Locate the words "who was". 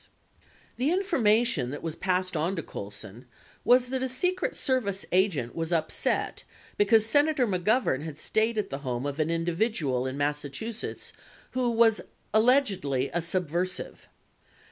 11.51-12.01